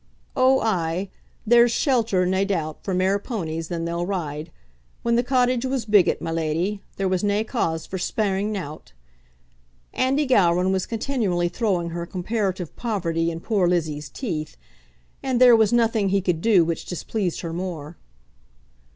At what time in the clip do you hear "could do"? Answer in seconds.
16.19-16.65